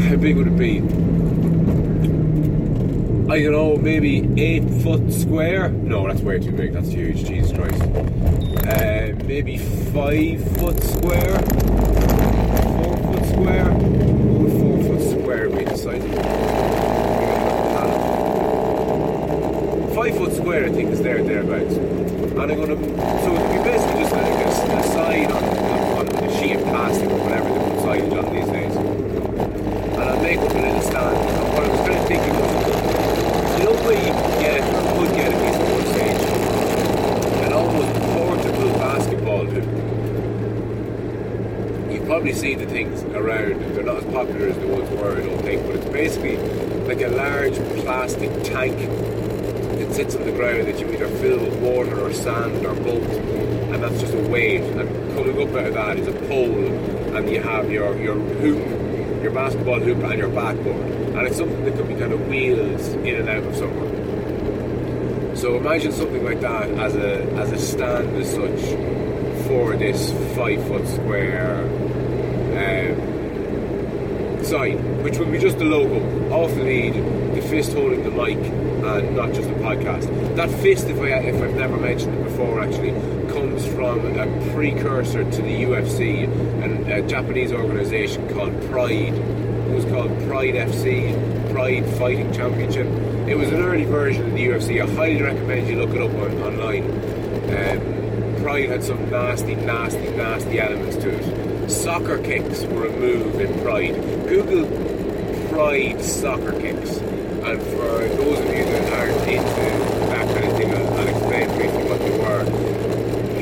how 0.08 0.16
big 0.16 0.36
would 0.36 0.48
it 0.48 0.56
be? 0.56 0.82
I 3.28 3.42
don't 3.42 3.52
know, 3.52 3.76
maybe 3.76 4.28
eight 4.40 4.62
foot 4.82 5.12
square. 5.12 5.70
No, 5.70 6.06
that's 6.06 6.20
way 6.20 6.38
too 6.38 6.52
big. 6.52 6.72
That's 6.72 6.88
huge. 6.88 7.24
Jesus 7.24 7.52
Christ. 7.52 7.82
Uh, 7.82 9.14
maybe 9.26 9.58
five 9.58 10.42
foot 10.58 10.80
square. 10.80 11.38
Four 12.62 12.96
foot 12.96 13.26
square. 13.26 13.72
What 13.72 14.40
would 14.42 14.52
four 14.60 14.80
foot 14.84 15.02
square 15.10 15.48
be 15.50 15.64
the 15.64 15.76
size 15.76 16.04
of 16.04 16.10
Five 19.96 20.16
foot 20.16 20.32
square, 20.46 20.66
I 20.66 20.70
think, 20.70 20.90
is 20.92 21.02
there 21.02 21.24
thereabouts. 21.24 21.74
And 21.74 22.38
I'm 22.38 22.48
gonna. 22.48 22.76
So 22.76 23.34
it'll 23.34 23.50
be 23.50 23.58
basically 23.66 24.02
just 24.02 24.12
like 24.12 24.22
a, 24.22 24.78
a 24.78 24.82
sign 24.94 25.32
on, 25.32 25.42
on, 25.42 26.06
on 26.06 26.24
a 26.24 26.38
sheet 26.38 26.54
of 26.54 26.62
plastic 26.62 27.10
or 27.10 27.18
whatever 27.18 27.48
they 27.50 27.58
put 27.58 27.82
signage 27.82 28.14
on 28.14 28.32
these 28.32 28.46
days. 28.54 28.76
And 28.76 30.02
I'll 30.04 30.22
make 30.22 30.38
up 30.38 30.52
a 30.52 30.54
little 30.54 30.80
stand. 30.82 31.16
And 31.16 31.48
what 31.52 31.64
I 31.64 31.68
was 31.68 31.80
kind 31.80 31.98
of 31.98 32.06
thinking 32.06 32.34
was 32.38 32.50
the 33.58 33.66
only 33.66 33.86
way 33.88 33.98
you 34.06 34.12
get, 34.38 34.62
could 34.94 35.10
get 35.18 35.34
a 35.34 35.38
piece 35.42 35.58
of 35.58 35.66
wood 35.74 35.86
stage, 35.98 36.22
an 37.42 37.52
almost 37.52 37.90
portable 38.14 38.72
basketball 38.78 39.46
hoop. 39.46 39.66
You've 41.90 42.06
probably 42.06 42.34
seen 42.34 42.58
the 42.60 42.66
things 42.66 43.02
around. 43.02 43.74
They're 43.74 43.82
not 43.82 43.96
as 43.96 44.04
popular 44.14 44.46
as 44.46 44.58
the 44.60 44.68
ones 44.68 44.88
were, 44.90 45.10
I 45.10 45.26
don't 45.26 45.42
think, 45.42 45.66
but 45.66 45.74
it's 45.74 45.86
basically 45.86 46.36
like 46.86 47.00
a 47.00 47.08
large 47.08 47.56
plastic 47.82 48.30
tank 48.44 49.05
sits 49.96 50.14
on 50.14 50.24
the 50.24 50.32
ground 50.32 50.68
that 50.68 50.78
you 50.78 50.92
either 50.92 51.08
fill 51.08 51.38
with 51.38 51.56
water 51.56 52.00
or 52.00 52.12
sand 52.12 52.64
or 52.64 52.74
both, 52.74 53.10
and 53.72 53.82
that's 53.82 54.00
just 54.00 54.14
a 54.14 54.28
wave. 54.28 54.62
And 54.76 54.88
coming 55.16 55.42
up 55.42 55.56
out 55.56 55.66
of 55.66 55.74
that 55.74 55.98
is 55.98 56.06
a 56.06 56.12
pole, 56.28 57.16
and 57.16 57.30
you 57.30 57.40
have 57.42 57.70
your, 57.70 57.96
your 57.96 58.14
hoop, 58.14 59.22
your 59.22 59.32
basketball 59.32 59.80
hoop, 59.80 60.04
and 60.04 60.18
your 60.18 60.28
backboard 60.28 60.96
and 61.16 61.26
it's 61.26 61.38
something 61.38 61.64
that 61.64 61.74
could 61.74 61.88
be 61.88 61.94
kind 61.94 62.12
of 62.12 62.28
wheels 62.28 62.88
in 62.88 63.14
and 63.14 63.28
out 63.30 63.42
of 63.42 63.56
somewhere. 63.56 65.34
So 65.34 65.56
imagine 65.56 65.90
something 65.92 66.22
like 66.22 66.42
that 66.42 66.68
as 66.72 66.94
a 66.94 67.22
as 67.40 67.52
a 67.52 67.58
stand 67.58 68.16
as 68.16 68.30
such 68.34 69.46
for 69.46 69.74
this 69.76 70.12
five 70.36 70.62
foot 70.68 70.86
square 70.86 71.64
which 75.02 75.18
would 75.18 75.32
be 75.32 75.38
just 75.38 75.58
the 75.58 75.64
logo 75.64 75.98
off 76.32 76.54
the 76.54 76.62
lead, 76.62 76.94
the 77.34 77.42
fist 77.42 77.72
holding 77.72 78.04
the 78.04 78.10
mic, 78.10 78.36
and 78.36 79.16
not 79.16 79.32
just 79.32 79.48
a 79.48 79.54
podcast. 79.54 80.36
That 80.36 80.50
fist, 80.50 80.86
if 80.86 81.00
I 81.00 81.08
if 81.08 81.42
I've 81.42 81.54
never 81.56 81.76
mentioned 81.76 82.14
it 82.14 82.24
before, 82.24 82.60
actually 82.62 82.92
comes 83.32 83.66
from 83.66 84.06
a 84.18 84.52
precursor 84.52 85.24
to 85.24 85.42
the 85.42 85.64
UFC, 85.64 86.24
and 86.62 86.88
a 86.90 87.02
Japanese 87.06 87.52
organization 87.52 88.28
called 88.32 88.52
Pride 88.70 89.14
It 89.14 89.74
was 89.74 89.84
called 89.86 90.10
Pride 90.28 90.54
FC, 90.54 91.52
Pride 91.52 91.84
Fighting 91.98 92.32
Championship. 92.32 92.86
It 93.28 93.36
was 93.36 93.48
an 93.48 93.62
early 93.62 93.84
version 93.84 94.26
of 94.26 94.32
the 94.32 94.46
UFC. 94.46 94.80
I 94.80 94.86
highly 94.94 95.22
recommend 95.22 95.68
you 95.68 95.76
look 95.76 95.90
it 95.90 96.00
up 96.00 96.12
on, 96.12 96.42
online. 96.42 96.84
Um, 97.50 98.42
Pride 98.42 98.68
had 98.68 98.84
some 98.84 99.10
nasty, 99.10 99.56
nasty, 99.56 100.08
nasty 100.10 100.60
elements 100.60 100.96
to 100.98 101.08
it. 101.10 101.68
Soccer 101.68 102.18
kicks 102.22 102.62
were 102.62 102.86
a 102.86 102.92
move 102.92 103.40
in 103.40 103.60
Pride. 103.60 104.15
Google 104.26 104.66
Pride 105.48 106.02
soccer 106.02 106.52
kicks. 106.60 106.98
And 106.98 107.62
for 107.62 108.08
those 108.08 108.40
of 108.40 108.46
you 108.46 108.64
that 108.64 108.92
aren't 108.92 109.28
into 109.28 109.44
that 110.10 110.26
kind 110.34 110.44
of 110.44 110.56
thing, 110.56 110.74
I'll, 110.74 110.94
I'll 110.94 111.08
explain 111.08 111.48
briefly 111.56 111.84
what 111.84 112.00
they 112.00 112.18
were. 112.18 112.44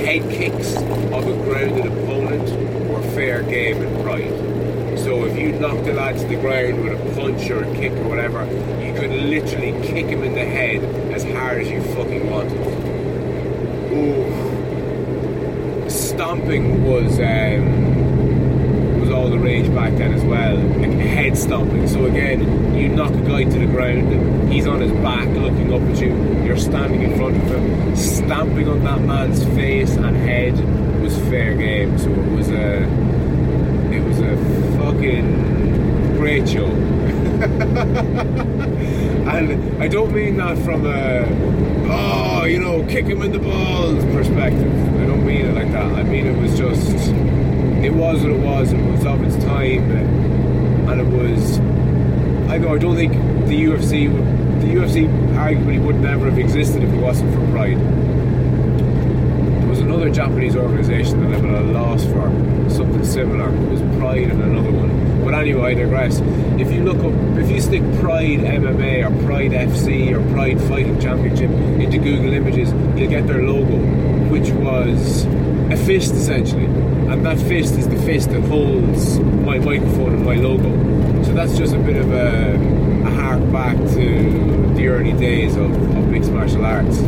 Head 0.04 0.30
kicks 0.30 0.76
of 0.76 1.26
a 1.26 1.34
grounded 1.44 1.86
opponent 1.86 2.88
were 2.88 3.02
fair 3.12 3.42
game 3.42 3.82
in 3.82 4.02
Pride 4.02 4.64
so 5.04 5.24
if 5.24 5.36
you 5.38 5.52
knocked 5.52 5.86
a 5.86 5.92
lad 5.92 6.16
to 6.16 6.26
the 6.26 6.36
ground 6.36 6.82
with 6.82 6.94
a 6.94 7.14
punch 7.14 7.50
or 7.50 7.62
a 7.62 7.74
kick 7.74 7.92
or 7.92 8.08
whatever, 8.08 8.46
you 8.82 8.94
could 8.94 9.10
literally 9.10 9.72
kick 9.86 10.06
him 10.06 10.22
in 10.22 10.32
the 10.32 10.44
head 10.44 10.82
as 11.12 11.24
hard 11.24 11.60
as 11.60 11.68
you 11.68 11.82
fucking 11.94 12.30
wanted. 12.30 12.56
Ooh. 13.92 15.90
Stomping 15.90 16.84
was 16.84 17.20
um, 17.20 17.84
the 19.28 19.38
rage 19.38 19.68
back 19.74 19.92
then 19.94 20.14
as 20.14 20.24
well, 20.24 20.56
like 20.56 20.90
stomping. 21.64 21.88
So 21.88 22.04
again, 22.06 22.74
you 22.74 22.88
knock 22.88 23.12
a 23.12 23.20
guy 23.20 23.44
to 23.44 23.58
the 23.58 23.66
ground, 23.66 24.52
he's 24.52 24.66
on 24.66 24.80
his 24.80 24.92
back 24.92 25.28
looking 25.28 25.72
up 25.72 25.80
at 25.82 26.00
you, 26.00 26.14
you're 26.44 26.56
standing 26.56 27.02
in 27.02 27.16
front 27.16 27.36
of 27.36 27.42
him, 27.44 27.96
stamping 27.96 28.68
on 28.68 28.84
that 28.84 29.00
man's 29.00 29.44
face 29.56 29.96
and 29.96 30.16
head 30.16 30.54
was 31.00 31.16
fair 31.28 31.54
game. 31.54 31.98
So 31.98 32.10
it 32.10 32.32
was 32.36 32.50
a, 32.50 32.82
it 33.92 34.02
was 34.04 34.20
a 34.20 34.36
fucking 34.78 36.16
great 36.16 36.48
show. 36.48 36.66
and 39.26 39.82
I 39.82 39.88
don't 39.88 40.12
mean 40.12 40.36
that 40.36 40.58
from 40.58 40.86
a, 40.86 41.26
oh, 41.90 42.44
you 42.44 42.58
know, 42.60 42.84
kick 42.86 43.06
him 43.06 43.22
in 43.22 43.32
the 43.32 43.38
balls 43.38 44.04
perspective. 44.06 44.72
I 45.00 45.06
don't 45.06 45.24
mean 45.26 45.46
it 45.46 45.54
like 45.54 45.72
that. 45.72 45.92
I 45.92 46.02
mean 46.02 46.26
it 46.26 46.36
was 46.40 46.56
just, 46.58 46.90
it 47.84 47.92
was 47.92 48.22
what 48.22 48.32
it 48.32 48.40
was. 48.40 48.72
It 48.72 48.82
was 48.82 49.04
of 49.06 49.22
its 49.22 49.36
time, 49.44 50.33
and 50.88 51.00
it 51.00 51.06
was. 51.06 51.58
I. 52.50 52.56
I 52.56 52.78
don't 52.78 52.96
think 52.96 53.12
the 53.46 53.64
UFC, 53.64 54.08
the 54.60 54.66
UFC 54.68 55.08
arguably 55.34 55.84
would 55.84 55.96
never 55.96 56.30
have 56.30 56.38
existed 56.38 56.82
if 56.82 56.92
it 56.92 57.00
wasn't 57.00 57.34
for 57.34 57.40
Pride. 57.50 57.78
There 57.78 59.68
was 59.68 59.80
another 59.80 60.10
Japanese 60.10 60.56
organisation 60.56 61.20
that 61.30 61.38
I'm 61.38 61.54
at 61.54 61.62
a 61.62 61.66
loss 61.66 62.04
for 62.04 62.30
something 62.70 63.04
similar. 63.04 63.48
It 63.48 63.68
was 63.70 63.80
Pride 63.98 64.30
and 64.30 64.42
another 64.42 64.70
one. 64.70 65.24
But 65.24 65.34
anyway, 65.34 65.72
I 65.72 65.74
digress. 65.74 66.20
If 66.60 66.72
you 66.72 66.84
look 66.84 66.98
up, 66.98 67.38
if 67.38 67.50
you 67.50 67.60
stick 67.60 67.82
Pride 68.00 68.40
MMA 68.40 69.04
or 69.04 69.24
Pride 69.24 69.52
FC 69.52 70.12
or 70.12 70.32
Pride 70.32 70.60
Fighting 70.62 71.00
Championship 71.00 71.50
into 71.50 71.98
Google 71.98 72.32
Images, 72.34 72.72
you'll 72.98 73.10
get 73.10 73.26
their 73.26 73.42
logo, 73.42 73.78
which 74.30 74.50
was 74.50 75.24
a 75.74 75.86
fist 75.86 76.14
essentially. 76.14 76.64
And 76.64 77.26
that 77.26 77.38
fist 77.38 77.74
is 77.74 77.88
the 77.88 78.00
fist 78.02 78.30
that 78.30 78.42
holds 78.42 79.18
my 79.18 79.58
microphone 79.58 80.14
and 80.14 80.24
my 80.24 80.36
logo. 80.36 80.70
So 81.24 81.32
that's 81.32 81.58
just 81.58 81.74
a 81.74 81.78
bit 81.78 81.96
of 81.96 82.12
a, 82.12 82.54
a 83.06 83.10
hark 83.10 83.40
back 83.52 83.76
to 83.76 84.74
the 84.74 84.86
early 84.88 85.12
days 85.12 85.56
of, 85.56 85.70
of 85.72 86.08
mixed 86.08 86.30
martial 86.30 86.64
arts. 86.64 86.98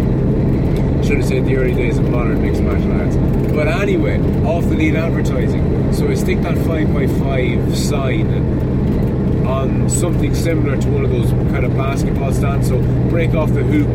Should 1.06 1.18
have 1.18 1.28
said 1.28 1.46
the 1.46 1.56
early 1.56 1.74
days 1.74 1.98
of 1.98 2.08
modern 2.10 2.42
mixed 2.42 2.62
martial 2.62 2.92
arts. 2.92 3.16
But 3.54 3.68
anyway, 3.68 4.18
off 4.44 4.64
the 4.64 4.76
lead 4.76 4.96
advertising. 4.96 5.92
So 5.92 6.08
I 6.08 6.14
stick 6.14 6.42
that 6.42 6.56
5x5 6.56 7.76
sign 7.76 9.46
on 9.46 9.88
something 9.88 10.34
similar 10.34 10.76
to 10.76 10.88
one 10.88 11.04
of 11.04 11.10
those 11.10 11.30
kind 11.52 11.64
of 11.64 11.76
basketball 11.76 12.32
stands. 12.32 12.68
So 12.68 12.80
break 13.08 13.34
off 13.34 13.52
the 13.54 13.62
hoop 13.62 13.88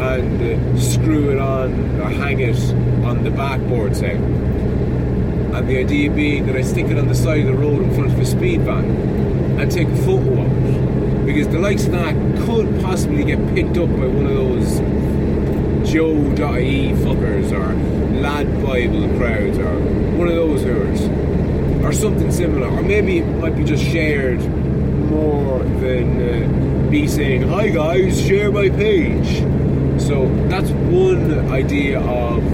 and 0.00 0.42
uh, 0.42 0.80
screw 0.80 1.30
it 1.30 1.38
on 1.38 2.00
or 2.00 2.08
hang 2.08 2.40
it 2.40 2.58
on 3.04 3.22
the 3.24 3.30
backboard, 3.30 3.96
say. 3.96 4.16
And 4.16 5.68
the 5.68 5.78
idea 5.78 6.10
being 6.10 6.46
that 6.46 6.56
I 6.56 6.62
stick 6.62 6.86
it 6.86 6.98
on 6.98 7.06
the 7.06 7.14
side 7.14 7.40
of 7.40 7.46
the 7.46 7.54
road 7.54 7.82
in 7.82 7.94
front 7.94 8.12
of 8.12 8.18
a 8.18 8.24
speed 8.24 8.62
van 8.62 8.84
and 9.60 9.70
take 9.70 9.88
a 9.88 9.96
photo 9.98 10.42
of 10.42 10.66
it. 10.66 11.26
Because 11.26 11.48
the 11.48 11.58
likes 11.58 11.86
of 11.86 11.92
that 11.92 12.14
could 12.44 12.80
possibly 12.82 13.24
get 13.24 13.38
picked 13.54 13.78
up 13.78 13.88
by 13.90 14.06
one 14.06 14.26
of 14.26 14.34
those 14.34 14.78
Joe.ie 15.90 16.92
fuckers 16.92 17.52
or 17.52 18.20
Lad 18.20 18.46
Bible 18.62 19.08
crowds 19.16 19.58
or 19.58 19.78
one 20.18 20.28
of 20.28 20.34
those 20.34 20.62
hooers. 20.62 21.02
Or 21.84 21.92
something 21.92 22.32
similar. 22.32 22.66
Or 22.66 22.82
maybe 22.82 23.18
it 23.18 23.26
might 23.26 23.56
be 23.56 23.62
just 23.62 23.84
shared 23.84 24.40
more 25.08 25.60
than 25.60 26.20
uh, 26.20 26.90
me 26.90 27.06
saying, 27.06 27.42
Hi 27.42 27.68
guys, 27.68 28.20
share 28.20 28.50
my 28.50 28.68
page. 28.70 29.63
So 30.06 30.26
that's 30.48 30.70
one 30.70 31.48
idea 31.50 31.98
of 31.98 32.44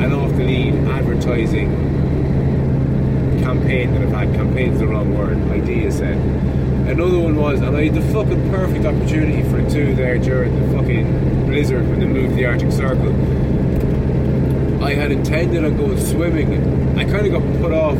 an 0.00 0.10
off 0.10 0.30
the 0.38 0.44
lead 0.44 0.74
advertising 0.88 1.70
campaign 3.42 3.92
that 3.92 4.02
I've 4.02 4.10
had. 4.10 4.34
Campaign's 4.34 4.78
the 4.78 4.86
wrong 4.86 5.14
word, 5.14 5.36
idea 5.50 5.92
said. 5.92 6.16
Another 6.88 7.18
one 7.18 7.36
was, 7.36 7.60
and 7.60 7.76
I 7.76 7.84
had 7.84 7.94
the 7.94 8.00
fucking 8.00 8.50
perfect 8.50 8.86
opportunity 8.86 9.42
for 9.50 9.58
it 9.58 9.70
too 9.70 9.94
there 9.94 10.16
during 10.16 10.58
the 10.58 10.78
fucking 10.78 11.46
blizzard 11.46 11.86
when 11.90 12.00
they 12.00 12.06
moved 12.06 12.36
the 12.36 12.46
Arctic 12.46 12.72
Circle. 12.72 13.12
I 14.82 14.94
had 14.94 15.12
intended 15.12 15.62
on 15.62 15.76
going 15.76 16.00
swimming. 16.06 16.98
I 16.98 17.04
kind 17.04 17.26
of 17.26 17.32
got 17.32 17.60
put 17.60 17.72
off. 17.72 17.98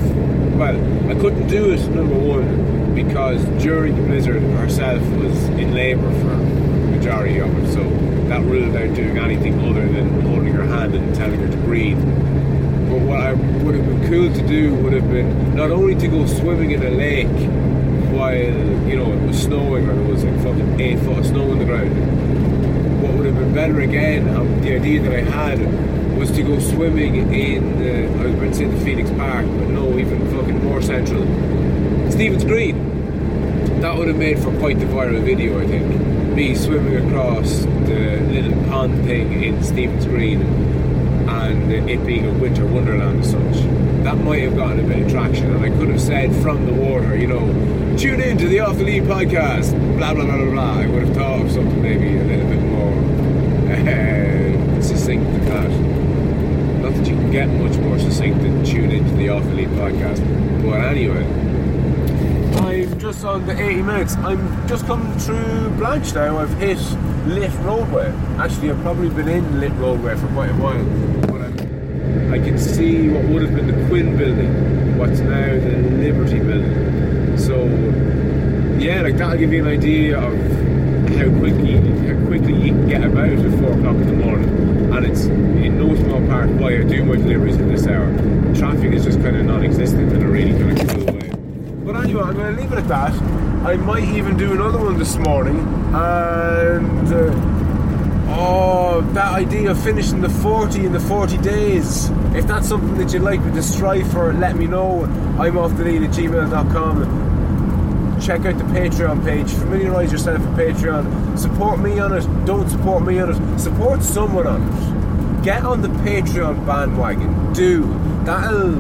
Well, 0.56 1.10
I 1.10 1.14
couldn't 1.20 1.48
do 1.48 1.72
it, 1.72 1.80
number 1.90 2.18
one, 2.18 2.94
because 2.94 3.44
during 3.62 3.96
the 3.96 4.02
blizzard 4.02 4.40
herself 4.40 5.02
was 5.16 5.36
in 5.50 5.74
labour 5.74 6.10
for 6.20 6.36
majority 6.96 7.38
of 7.38 7.54
it. 7.58 7.72
So 7.74 8.05
that 8.28 8.40
out 8.76 8.94
doing 8.94 9.18
anything 9.18 9.58
other 9.60 9.86
than 9.88 10.20
holding 10.22 10.52
her 10.52 10.64
hand 10.64 10.94
and 10.94 11.14
telling 11.14 11.40
her 11.40 11.48
to 11.48 11.56
breathe. 11.58 11.98
But 12.88 13.00
what 13.00 13.20
I 13.20 13.32
would 13.32 13.74
have 13.74 13.86
been 13.86 14.08
cool 14.08 14.32
to 14.32 14.46
do 14.46 14.74
would 14.76 14.92
have 14.92 15.08
been 15.10 15.54
not 15.54 15.70
only 15.70 15.94
to 15.96 16.08
go 16.08 16.26
swimming 16.26 16.72
in 16.72 16.82
a 16.82 16.90
lake 16.90 17.26
while 18.12 18.34
you 18.34 18.96
know 18.96 19.12
it 19.12 19.26
was 19.26 19.42
snowing 19.42 19.88
or 19.88 19.94
there 19.94 20.04
was 20.04 20.24
like 20.24 20.36
fucking 20.42 20.80
eight 20.80 20.98
foot 21.00 21.18
of 21.18 21.26
snow 21.26 21.50
on 21.50 21.58
the 21.58 21.64
ground. 21.64 23.02
What 23.02 23.14
would 23.14 23.26
have 23.26 23.36
been 23.36 23.54
better 23.54 23.80
again, 23.80 24.28
um, 24.34 24.60
the 24.62 24.74
idea 24.74 25.02
that 25.02 25.12
I 25.12 25.22
had 25.22 26.18
was 26.18 26.30
to 26.32 26.42
go 26.42 26.58
swimming 26.58 27.32
in 27.32 27.78
the, 27.78 28.06
I 28.06 28.26
was 28.26 28.34
about 28.34 28.48
to 28.48 28.54
say 28.54 28.64
the 28.64 28.84
Phoenix 28.84 29.10
Park, 29.10 29.44
but 29.44 29.68
no, 29.68 29.98
even 29.98 30.30
fucking 30.30 30.64
more 30.64 30.80
central, 30.80 31.22
Stephen's 32.10 32.44
Green. 32.44 33.80
That 33.80 33.96
would 33.96 34.08
have 34.08 34.16
made 34.16 34.38
for 34.38 34.56
quite 34.58 34.78
the 34.78 34.86
viral 34.86 35.22
video, 35.22 35.60
I 35.60 35.66
think. 35.66 36.05
Me 36.36 36.54
swimming 36.54 37.08
across 37.08 37.60
the 37.60 38.20
little 38.30 38.62
pond 38.64 39.06
thing 39.06 39.42
in 39.42 39.64
Stephen's 39.64 40.04
Green 40.04 40.42
and 40.42 41.72
it 41.72 42.04
being 42.04 42.26
a 42.26 42.32
winter 42.38 42.66
wonderland 42.66 43.20
as 43.20 43.30
such. 43.30 43.64
That 44.04 44.18
might 44.18 44.42
have 44.42 44.54
gotten 44.54 44.80
a 44.80 44.82
bit 44.82 45.04
of 45.04 45.10
traction, 45.10 45.50
and 45.54 45.64
I 45.64 45.70
could 45.78 45.88
have 45.88 45.98
said 45.98 46.36
from 46.42 46.66
the 46.66 46.74
water, 46.74 47.16
you 47.16 47.26
know, 47.26 47.40
tune 47.96 48.20
in 48.20 48.36
to 48.36 48.48
the 48.48 48.60
Off 48.60 48.76
the 48.76 48.84
Lead 48.84 49.04
podcast, 49.04 49.72
blah 49.96 50.12
blah 50.12 50.26
blah 50.26 50.36
blah 50.36 50.50
blah. 50.50 50.78
I 50.80 50.86
would 50.86 51.04
have 51.06 51.16
thought 51.16 51.40
of 51.40 51.50
something 51.50 51.80
maybe 51.80 52.18
a 52.18 52.24
little 52.24 52.48
bit 52.50 52.60
more 52.60 52.98
uh, 53.72 54.82
succinct 54.82 55.24
than 55.24 55.44
that. 55.46 55.70
Not 56.82 56.92
that 56.96 57.08
you 57.08 57.16
can 57.16 57.30
get 57.30 57.48
much 57.48 57.78
more 57.78 57.98
succinct 57.98 58.42
than 58.42 58.62
tune 58.62 58.90
into 58.90 59.14
the 59.14 59.30
Off 59.30 59.42
the 59.42 59.54
Lead 59.54 59.68
podcast, 59.70 60.20
but 60.62 60.82
anyway. 60.82 61.55
Just 63.06 63.24
on 63.24 63.46
the 63.46 63.52
80 63.52 63.82
minutes. 63.82 64.16
I'm 64.16 64.66
just 64.66 64.84
coming 64.86 65.16
through 65.20 65.70
Blanche 65.76 66.12
now. 66.12 66.38
I've 66.38 66.52
hit 66.54 66.78
Lift 67.28 67.56
Roadway. 67.60 68.08
Actually, 68.36 68.72
I've 68.72 68.82
probably 68.82 69.10
been 69.10 69.28
in 69.28 69.60
Lift 69.60 69.76
Roadway 69.76 70.16
for 70.16 70.26
quite 70.34 70.50
a 70.50 70.54
while. 70.54 70.84
But 71.20 71.40
I'm, 71.42 72.34
I 72.34 72.38
can 72.40 72.58
see 72.58 73.08
what 73.08 73.24
would 73.26 73.42
have 73.42 73.54
been 73.54 73.68
the 73.68 73.86
Quinn 73.86 74.16
building, 74.16 74.98
what's 74.98 75.20
now 75.20 75.46
the 75.46 75.76
Liberty 76.02 76.40
building. 76.40 77.38
So, 77.38 77.66
yeah, 78.76 79.02
like 79.02 79.16
that'll 79.18 79.38
give 79.38 79.52
you 79.52 79.64
an 79.64 79.68
idea 79.68 80.18
of 80.18 80.34
how 81.14 81.38
quickly 81.38 81.76
how 82.08 82.26
quickly 82.26 82.54
you 82.54 82.72
can 82.72 82.88
get 82.88 83.04
about 83.04 83.28
at 83.28 83.60
4 83.60 83.70
o'clock 83.70 83.96
in 84.02 84.06
the 84.08 84.26
morning. 84.26 84.92
And 84.92 85.06
it's 85.06 85.26
in 85.26 85.78
no 85.78 85.94
small 85.94 86.26
part 86.26 86.48
why 86.48 86.78
I 86.78 86.82
do 86.82 87.04
my 87.04 87.14
deliveries 87.14 87.54
in 87.54 87.68
this 87.68 87.86
hour. 87.86 88.12
Traffic 88.56 88.92
is 88.94 89.04
just 89.04 89.22
kind 89.22 89.36
of 89.36 89.44
non 89.44 89.64
existent 89.64 90.12
in 90.12 90.22
a 90.24 90.28
really 90.28 90.58
kind 90.58 90.80
of 90.80 90.88
cool 90.88 91.14
way. 91.14 91.35
But 91.86 91.96
anyway, 92.02 92.22
I'm 92.22 92.34
going 92.34 92.56
to 92.56 92.60
leave 92.60 92.72
it 92.72 92.78
at 92.78 92.88
that. 92.88 93.12
I 93.64 93.76
might 93.76 94.08
even 94.08 94.36
do 94.36 94.52
another 94.52 94.78
one 94.78 94.98
this 94.98 95.14
morning. 95.18 95.60
And 95.94 97.12
uh, 97.12 97.30
oh, 98.36 99.08
that 99.12 99.32
idea 99.32 99.70
of 99.70 99.80
finishing 99.80 100.20
the 100.20 100.28
40 100.28 100.86
in 100.86 100.92
the 100.92 100.98
40 100.98 101.38
days. 101.38 102.10
If 102.34 102.48
that's 102.48 102.66
something 102.66 102.98
that 102.98 103.12
you'd 103.12 103.22
like 103.22 103.40
me 103.40 103.52
to 103.52 103.62
strive 103.62 104.10
for, 104.10 104.32
let 104.32 104.56
me 104.56 104.66
know. 104.66 105.04
I'm 105.38 105.56
off 105.56 105.76
the 105.76 105.84
lead 105.84 106.02
at 106.02 106.10
gmail.com. 106.10 107.24
Check 108.20 108.46
out 108.46 108.58
the 108.58 108.64
Patreon 108.64 109.24
page. 109.24 109.52
Familiarise 109.52 110.10
yourself 110.10 110.40
with 110.40 110.56
Patreon. 110.58 111.38
Support 111.38 111.78
me 111.78 112.00
on 112.00 112.12
it. 112.14 112.26
Don't 112.46 112.68
support 112.68 113.04
me 113.04 113.20
on 113.20 113.30
it. 113.30 113.60
Support 113.60 114.02
someone 114.02 114.48
on 114.48 114.60
it. 114.60 115.44
Get 115.44 115.64
on 115.64 115.82
the 115.82 115.88
Patreon 115.88 116.66
bandwagon. 116.66 117.52
Do 117.52 117.84
that'll 118.24 118.72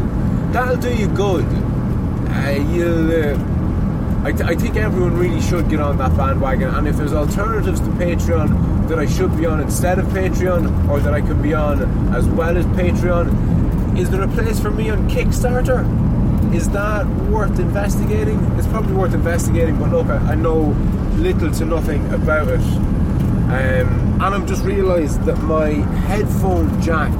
that'll 0.50 0.76
do 0.78 0.92
you 0.92 1.06
good. 1.06 1.65
Uh, 2.36 2.50
you'll. 2.72 3.10
Uh, 3.10 3.56
I, 4.26 4.32
th- 4.32 4.42
I, 4.42 4.56
think 4.56 4.76
everyone 4.76 5.16
really 5.16 5.40
should 5.40 5.68
get 5.70 5.78
on 5.78 5.98
that 5.98 6.16
bandwagon. 6.16 6.74
And 6.74 6.88
if 6.88 6.96
there's 6.96 7.12
alternatives 7.12 7.78
to 7.80 7.86
Patreon 7.90 8.88
that 8.88 8.98
I 8.98 9.06
should 9.06 9.36
be 9.36 9.46
on 9.46 9.60
instead 9.60 10.00
of 10.00 10.06
Patreon, 10.06 10.88
or 10.88 10.98
that 10.98 11.14
I 11.14 11.20
can 11.20 11.40
be 11.40 11.54
on 11.54 11.80
as 12.12 12.26
well 12.26 12.56
as 12.56 12.66
Patreon, 12.66 13.96
is 13.96 14.10
there 14.10 14.22
a 14.22 14.28
place 14.28 14.58
for 14.58 14.70
me 14.70 14.90
on 14.90 15.08
Kickstarter? 15.08 15.84
Is 16.52 16.68
that 16.70 17.06
worth 17.30 17.58
investigating? 17.60 18.38
It's 18.58 18.66
probably 18.66 18.94
worth 18.94 19.14
investigating, 19.14 19.78
but 19.78 19.90
look, 19.90 20.08
I, 20.08 20.32
I 20.32 20.34
know 20.34 20.74
little 21.16 21.50
to 21.52 21.64
nothing 21.64 22.04
about 22.12 22.48
it. 22.48 22.60
Um, 22.60 24.20
and 24.20 24.22
I've 24.22 24.46
just 24.46 24.64
realised 24.64 25.24
that 25.26 25.38
my 25.42 25.68
headphone 26.08 26.82
jack 26.82 27.12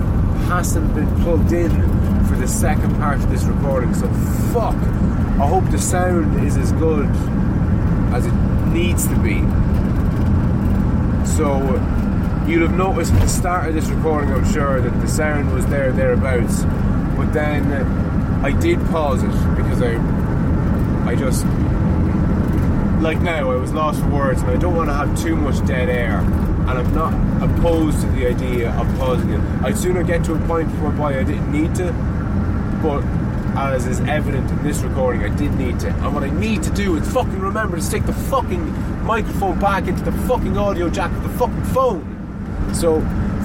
hasn't 0.48 0.92
been 0.94 1.08
plugged 1.22 1.52
in 1.52 1.70
the 2.46 2.52
second 2.52 2.94
part 2.98 3.18
of 3.18 3.28
this 3.28 3.42
recording, 3.42 3.92
so 3.92 4.06
fuck. 4.52 4.76
I 4.76 5.48
hope 5.48 5.68
the 5.72 5.80
sound 5.80 6.46
is 6.46 6.56
as 6.56 6.70
good 6.72 7.08
as 8.14 8.24
it 8.24 8.34
needs 8.68 9.08
to 9.08 9.16
be. 9.16 9.40
So 11.26 11.58
you'll 12.46 12.68
have 12.68 12.76
noticed 12.76 13.12
at 13.14 13.20
the 13.22 13.28
start 13.28 13.68
of 13.68 13.74
this 13.74 13.88
recording, 13.88 14.32
I'm 14.32 14.52
sure, 14.52 14.80
that 14.80 15.00
the 15.00 15.08
sound 15.08 15.52
was 15.52 15.66
there 15.66 15.90
thereabouts. 15.90 16.62
But 17.16 17.32
then 17.32 17.72
I 18.44 18.52
did 18.52 18.78
pause 18.90 19.24
it 19.24 19.56
because 19.56 19.82
I 19.82 19.96
I 21.04 21.16
just 21.16 21.44
like 23.02 23.20
now 23.22 23.50
I 23.50 23.56
was 23.56 23.72
lost 23.72 24.00
for 24.02 24.08
words 24.10 24.42
and 24.42 24.52
I 24.52 24.56
don't 24.56 24.76
want 24.76 24.88
to 24.88 24.94
have 24.94 25.20
too 25.20 25.34
much 25.34 25.66
dead 25.66 25.88
air 25.88 26.20
and 26.20 26.70
I'm 26.70 26.94
not 26.94 27.12
opposed 27.42 28.02
to 28.02 28.06
the 28.08 28.28
idea 28.28 28.70
of 28.70 28.86
pausing 28.98 29.30
it. 29.30 29.40
I'd 29.64 29.76
sooner 29.76 30.04
get 30.04 30.24
to 30.26 30.34
a 30.34 30.46
point 30.46 30.68
whereby 30.80 31.18
I 31.18 31.24
didn't 31.24 31.50
need 31.50 31.74
to, 31.76 31.92
but 32.82 33.02
as 33.56 33.86
is 33.86 34.00
evident 34.00 34.50
in 34.50 34.62
this 34.62 34.82
recording, 34.82 35.22
I 35.22 35.34
did 35.34 35.54
need 35.54 35.80
to. 35.80 35.88
And 35.88 36.14
what 36.14 36.22
I 36.22 36.30
need 36.30 36.62
to 36.64 36.70
do 36.70 36.96
is 36.96 37.10
fucking 37.12 37.38
remember 37.38 37.76
to 37.76 37.82
stick 37.82 38.04
the 38.04 38.12
fucking 38.12 39.04
microphone 39.04 39.58
back 39.58 39.86
into 39.86 40.02
the 40.02 40.12
fucking 40.12 40.58
audio 40.58 40.90
jack 40.90 41.10
of 41.12 41.22
the 41.22 41.38
fucking 41.38 41.64
phone. 41.64 42.74
So, 42.74 43.00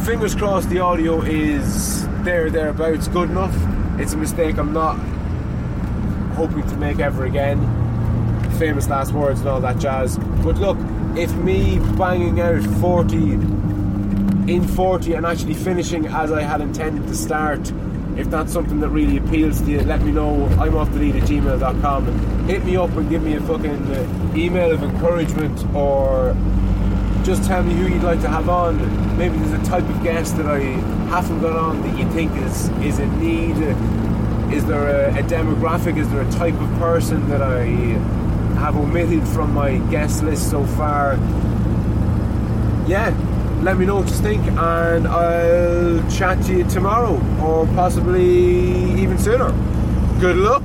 fingers 0.05 0.35
crossed 0.35 0.69
the 0.69 0.79
audio 0.79 1.21
is 1.21 2.05
there, 2.23 2.49
thereabouts, 2.49 3.07
good 3.07 3.29
enough. 3.29 3.55
It's 3.99 4.13
a 4.13 4.17
mistake 4.17 4.57
I'm 4.57 4.73
not 4.73 4.97
hoping 6.35 6.67
to 6.67 6.75
make 6.75 6.99
ever 6.99 7.25
again. 7.25 7.59
Famous 8.57 8.89
last 8.89 9.13
words 9.13 9.39
and 9.39 9.49
all 9.49 9.61
that 9.61 9.79
jazz. 9.79 10.17
But 10.17 10.57
look, 10.57 10.77
if 11.15 11.33
me 11.35 11.79
banging 11.97 12.41
out 12.41 12.63
40 12.63 13.33
in 14.51 14.67
40 14.67 15.13
and 15.13 15.25
actually 15.25 15.53
finishing 15.53 16.07
as 16.07 16.31
I 16.31 16.41
had 16.41 16.61
intended 16.61 17.07
to 17.07 17.15
start, 17.15 17.71
if 18.17 18.29
that's 18.29 18.51
something 18.51 18.79
that 18.81 18.89
really 18.89 19.17
appeals 19.17 19.61
to 19.61 19.71
you, 19.71 19.81
let 19.81 20.01
me 20.01 20.11
know. 20.11 20.45
I'm 20.59 20.75
off 20.75 20.91
the 20.91 20.99
lead 20.99 21.15
at 21.15 21.23
gmail.com 21.23 22.07
and 22.07 22.49
hit 22.49 22.63
me 22.65 22.75
up 22.75 22.91
and 22.91 23.09
give 23.09 23.23
me 23.23 23.35
a 23.35 23.41
fucking 23.41 23.91
uh, 23.91 24.33
email 24.35 24.71
of 24.71 24.83
encouragement 24.83 25.63
or 25.75 26.35
just 27.23 27.43
tell 27.43 27.63
me 27.63 27.73
who 27.73 27.87
you'd 27.87 28.03
like 28.03 28.21
to 28.21 28.29
have 28.29 28.49
on. 28.49 28.77
Maybe 29.17 29.37
there's 29.37 29.67
a 29.67 29.69
type 29.69 29.87
of 29.87 30.03
guest 30.03 30.37
that 30.37 30.47
I 30.47 30.59
haven't 31.09 31.41
got 31.41 31.55
on 31.55 31.81
that 31.83 31.97
you 31.97 32.09
think 32.11 32.35
is, 32.37 32.69
is 32.79 32.99
in 32.99 33.19
need. 33.19 33.57
Is 34.53 34.65
there 34.65 35.09
a, 35.09 35.19
a 35.19 35.23
demographic? 35.23 35.97
Is 35.97 36.09
there 36.09 36.21
a 36.21 36.31
type 36.31 36.55
of 36.55 36.69
person 36.79 37.29
that 37.29 37.41
I 37.41 37.63
have 38.59 38.75
omitted 38.75 39.27
from 39.27 39.53
my 39.53 39.77
guest 39.89 40.23
list 40.23 40.49
so 40.49 40.65
far? 40.65 41.13
Yeah, 42.87 43.15
let 43.61 43.77
me 43.77 43.85
know 43.85 43.97
what 43.97 44.07
you 44.07 44.15
think, 44.15 44.41
and 44.47 45.07
I'll 45.07 46.11
chat 46.11 46.43
to 46.45 46.57
you 46.57 46.63
tomorrow 46.63 47.13
or 47.39 47.67
possibly 47.67 48.99
even 48.99 49.19
sooner. 49.19 49.51
Good 50.19 50.37
luck. 50.37 50.60